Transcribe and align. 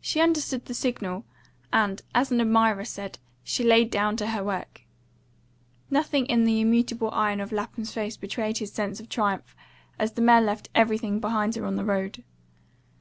She 0.00 0.20
understood 0.20 0.64
the 0.66 0.74
signal, 0.74 1.24
and, 1.72 2.02
as 2.12 2.32
an 2.32 2.40
admirer 2.40 2.84
said, 2.84 3.20
"she 3.44 3.62
laid 3.62 3.88
down 3.88 4.16
to 4.16 4.30
her 4.30 4.42
work." 4.42 4.80
Nothing 5.92 6.26
in 6.26 6.42
the 6.42 6.60
immutable 6.60 7.12
iron 7.12 7.40
of 7.40 7.52
Lapham's 7.52 7.92
face 7.92 8.16
betrayed 8.16 8.58
his 8.58 8.72
sense 8.72 8.98
of 8.98 9.08
triumph 9.08 9.54
as 9.96 10.14
the 10.14 10.22
mare 10.22 10.40
left 10.42 10.70
everything 10.74 11.20
behind 11.20 11.54
her 11.54 11.64
on 11.66 11.76
the 11.76 11.84
road. 11.84 12.24